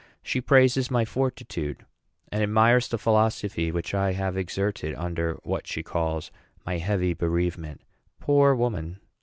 [0.23, 1.85] She praises my fortitude,
[2.31, 6.31] and admires the philosophy which I have exerted under what she calls
[6.65, 7.81] my heavy bereavement.
[8.19, 8.99] Poor woman!